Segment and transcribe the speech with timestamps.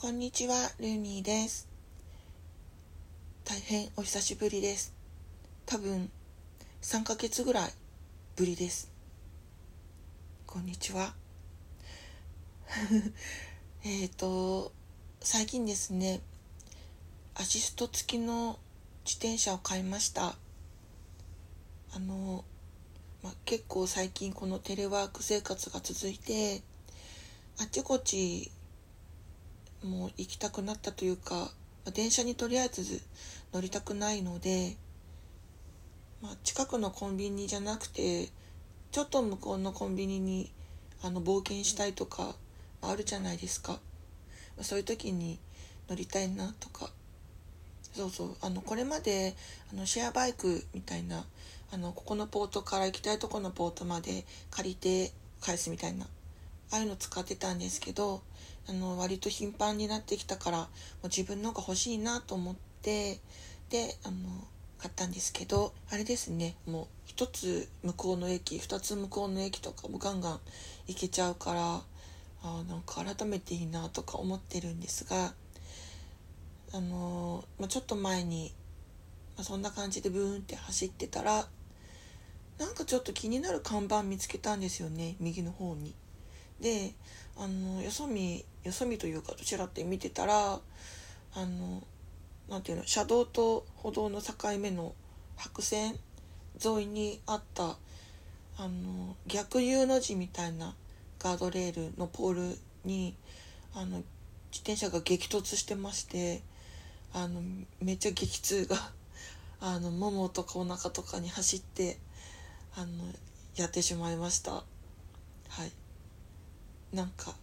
[0.00, 1.68] こんにちは、ルーミーです。
[3.44, 4.94] 大変お久しぶりです。
[5.66, 6.08] 多分、
[6.82, 7.72] 3ヶ月ぐらい
[8.36, 8.92] ぶりです。
[10.46, 11.16] こんにちは。
[13.82, 14.70] えっと、
[15.20, 16.20] 最近ですね、
[17.34, 18.60] アシスト付きの
[19.04, 20.36] 自転車を買いました。
[21.90, 22.44] あの、
[23.24, 26.62] ま結構最近このテレワーク生活が続いて、
[27.56, 28.52] あちこち
[29.82, 31.50] もう行きたくなったというか
[31.92, 33.00] 電車にとりあえず
[33.52, 34.76] 乗りたくないので、
[36.20, 38.28] まあ、近くのコンビニじゃなくて
[38.90, 40.50] ちょっと向こうのコンビニに
[41.02, 42.34] あの冒険したいとか
[42.82, 43.78] あるじゃないですか。
[44.60, 45.38] そういう時に
[45.88, 46.90] 乗りたいなとか。
[47.92, 48.36] そうそう。
[48.40, 49.34] あのこれまで
[49.72, 51.24] あのシェアバイクみたいな
[51.72, 56.06] あのここのポートから行きたいとこのポートまで借りて返すみたいな。
[56.70, 58.22] ああいうの使ってたんですけど
[58.68, 60.66] あの割と頻繁になってきたからも
[61.04, 63.18] う自分のが欲しいなと思って
[63.70, 64.16] であの
[64.78, 70.40] 買ったんですけどあれですねもう一つ向こうの駅二つ向こうの駅とかもガンガン
[70.86, 71.80] 行けちゃうから
[72.42, 75.32] あなんか改めていいなとか思ってるんですが
[76.72, 78.52] あの、まあ、ちょっと前に、
[79.36, 81.46] まあ、そんな感じでブーンって走ってたら
[82.58, 85.94] なんかちょっと気になる看板見つけたんですよね右の方に。
[86.60, 86.92] で
[87.36, 90.60] あのよそ見よそ見というかどちらって見てたらあ
[91.36, 91.82] の
[92.48, 94.94] なんていうの車道と歩道の境目の
[95.36, 95.96] 白線
[96.64, 97.76] 沿いにあった
[98.56, 100.74] あの逆 U の字みたいな
[101.20, 103.14] ガードレールのポールに
[103.74, 103.98] あの
[104.50, 106.42] 自転車が激突してまして
[107.12, 107.40] あの
[107.80, 108.76] めっちゃ激痛が
[109.60, 111.98] あのももとかお腹とかに走って
[112.74, 113.04] あの
[113.56, 114.52] やってしまいました。
[114.52, 114.64] は
[115.64, 115.72] い。
[116.92, 117.34] なんか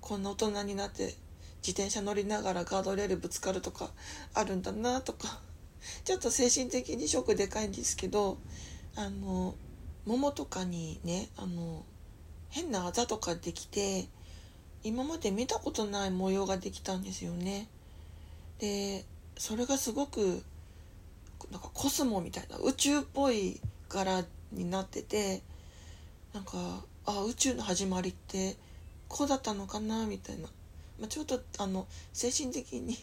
[0.00, 1.14] こんな大人になって
[1.62, 3.90] 自転車乗りながらガードレールぶつかるとか
[4.34, 5.40] あるんだなとか
[6.04, 8.38] ちょっと精神的にショックでかいんですけど
[8.96, 9.54] あの
[10.06, 11.84] ももとかにねあの
[12.48, 14.08] 変なあざとかできて
[14.82, 17.68] 今まで見たことない模様ができたんですよね。
[18.58, 19.04] で
[19.36, 20.42] それがすごく
[21.50, 25.42] なんかコスモみたいな宇宙っぽい柄になってて
[26.32, 28.56] なんかあ宇宙の始まりって
[29.10, 30.42] こうだったのかなみたいな、
[31.00, 32.96] まあ、ちょっとあの精神的に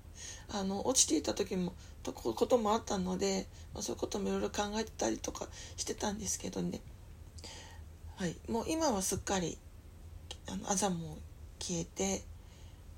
[0.48, 6.80] あの落ちていた時もとこともあったので、まあ、そういうこともいろいろ考えてたりとかしてたんですけどね。
[8.16, 8.36] はい。
[8.48, 9.58] もう今はすっかり
[10.48, 11.18] あのあざも
[11.58, 12.24] 消えて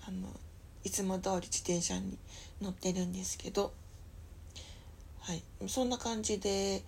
[0.07, 0.29] あの
[0.85, 2.17] いつも通り自転車に
[2.61, 3.73] 乗ってるんですけど
[5.19, 5.43] はい。
[5.67, 6.85] そんな感じで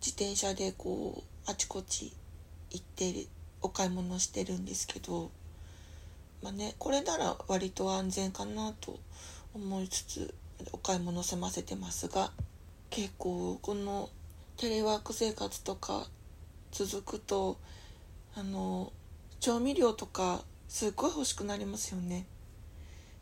[0.00, 2.12] 自転車でこうあちこち
[2.70, 3.12] 行って
[3.62, 5.30] お買い物してるんですけど
[6.42, 8.98] まあねこれなら割と安全かなと
[9.54, 10.34] 思いつつ
[10.72, 12.30] お買い物済ませてますが
[12.90, 14.08] 結構この
[14.56, 16.06] テレワーク生活とか
[16.72, 17.58] 続くと
[18.34, 18.92] あの
[19.40, 22.26] 調味料とかすっごい欲しくなりますよね。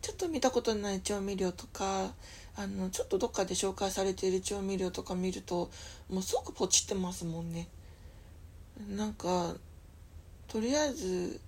[0.02, 2.12] ちょっと見たことない調味料とか
[2.54, 5.70] あのちょっとどっかで紹介されている調味料とか見ると
[6.08, 7.68] もうすごくポチってますもんね。
[8.88, 9.54] なんか
[10.48, 11.40] とりあえず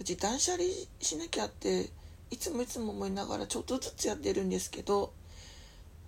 [0.00, 0.64] うち断捨離
[1.00, 1.88] しなきゃって
[2.30, 5.12] いつもいつも思いながらちょっとずつやってるんですけど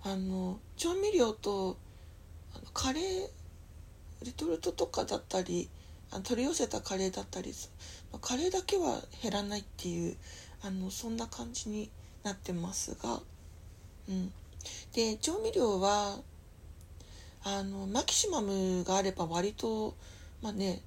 [0.03, 1.77] あの調味料と
[2.53, 3.27] あのカレー
[4.25, 5.69] レトルトとかだったり
[6.11, 7.53] あの取り寄せたカレーだったり
[8.21, 10.15] カレーだけは減らないっていう
[10.63, 11.89] あのそんな感じに
[12.23, 13.19] なってますが、
[14.09, 14.31] うん、
[14.93, 16.17] で調味料は
[17.43, 19.95] あのマキシマムがあれば割と
[20.41, 20.81] まあね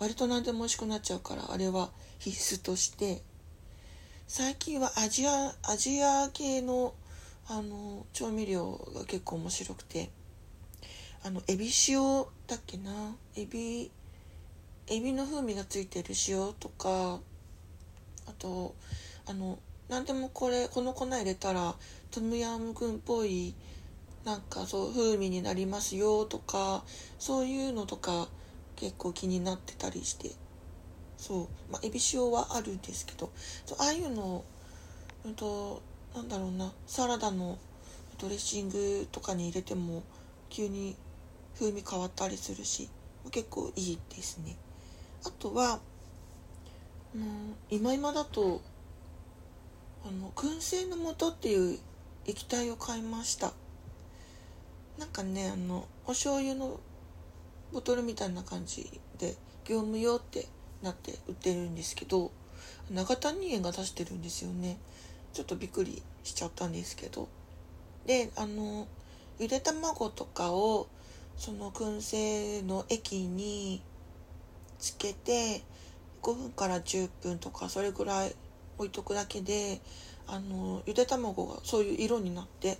[0.00, 3.22] 割と何でも美味しくなっちゃうからあれは必須として。
[4.26, 6.94] 最近はアジアアジア系の
[7.48, 10.10] あの調味料が結構面白くて。
[11.22, 12.00] あのエビ塩
[12.46, 13.14] だっけな？
[13.36, 13.90] エビ
[14.86, 17.20] エビの風味がついてる塩とか。
[18.26, 18.74] あと
[19.26, 21.74] あの何でもこれこの粉入れたら
[22.10, 23.54] トムヤムクンっぽい
[24.24, 26.84] なんかそう風味になりますよとか
[27.18, 28.28] そういうのとか
[28.80, 30.30] 結構気になってたりして。
[31.18, 31.48] そう。
[31.70, 33.30] まあエビ塩はあるんですけど。
[33.66, 34.42] そうああいうの
[35.26, 35.82] うんと
[36.14, 36.72] なんだろうな。
[36.86, 37.58] サラダの
[38.18, 40.02] ドレッシングとかに入れても
[40.48, 40.96] 急に
[41.58, 42.88] 風味変わったりするし
[43.30, 44.56] 結構いいですね。
[45.26, 45.80] あとは
[47.14, 48.62] うん今今だと
[50.06, 51.78] あの燻製の素っていう
[52.24, 53.52] 液体を買いました。
[54.98, 56.80] なんかねあのお醤油の
[57.72, 60.46] ボトルみたいな感じで業務用って
[60.82, 62.30] なって売ってるんですけど
[62.90, 64.78] 長谷園が出してるんですよね。
[65.32, 67.28] ちょっとびっくりしちゃったんですけど。
[68.06, 68.88] であの
[69.38, 70.88] ゆで卵とかを
[71.36, 73.82] その燻製の液に
[74.78, 75.62] つけて
[76.22, 78.34] 5分から10分とかそれぐらい
[78.78, 79.80] 置いとくだけで
[80.26, 82.78] あのゆで卵がそういう色になって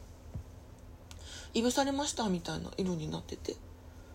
[1.54, 3.54] いぶされましたみたいな色になってて。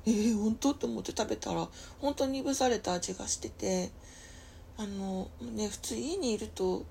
[0.06, 0.74] えー、本当？
[0.74, 1.68] と思って食べたら
[2.00, 3.90] 本当にいぶされた味がしてて
[4.78, 6.86] あのね普通家にいると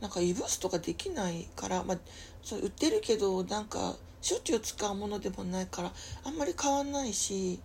[0.00, 1.98] なんかいぶすとかできないから、まあ、
[2.42, 5.92] そ売ってるけどなんかしょっちゅう使うものでもないから
[6.24, 7.60] あんまり買わんないし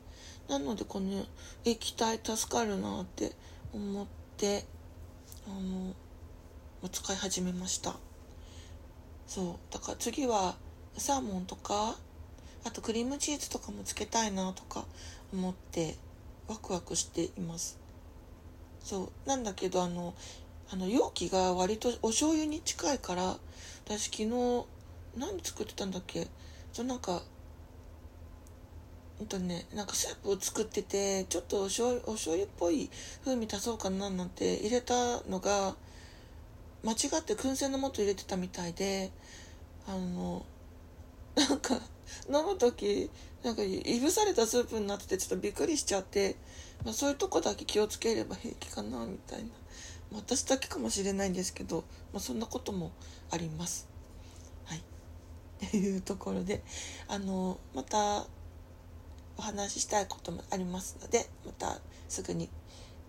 [0.47, 1.25] なのでこの
[1.65, 3.31] 液体助かるなって
[3.73, 4.07] 思っ
[4.37, 4.65] て
[5.47, 5.93] あの
[6.89, 7.95] 使い始めました。
[9.25, 9.73] そう。
[9.73, 10.55] だから次は
[10.97, 11.95] サーモンとか
[12.65, 14.85] あとクリームチーズとかもつけたいなとか
[15.33, 15.95] 思って
[16.47, 17.77] ワクワクしています。
[18.83, 20.13] そうなんだけどあの
[20.71, 23.37] あの容器が割とお醤油に近いから
[23.85, 24.65] 私昨日
[25.17, 26.27] 何作ってたんだっけ？
[26.71, 27.21] そなんか
[29.19, 32.89] うんとねなんかスープを作っててちょっとお醤油お醤油っぽい
[33.23, 35.75] 風味足そうかななんて入れたのが
[36.83, 39.11] 間違って燻製の素入れてたみたいで
[39.87, 40.43] あの
[41.35, 41.79] なんか
[42.27, 43.09] 飲む時
[43.43, 46.35] なんかいぶされたスープになっててちょっとびっくりしちゃって、
[46.85, 49.45] まあ、そういうとこだけ気をつければ平気かなみたいな、
[50.11, 51.83] まあ、私だけかもしれないんですけど、
[52.13, 52.91] まあ、そんなことも
[53.31, 53.87] あります。
[54.65, 54.83] はい
[55.65, 56.63] っていうところで
[57.07, 58.25] あのまた
[59.37, 61.79] お話ししたいこともありますのでまた
[62.09, 62.49] すぐに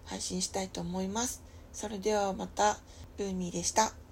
[0.05, 1.43] 配信したいと思います。
[1.73, 2.79] それではまた
[3.17, 4.04] ブーミーでした。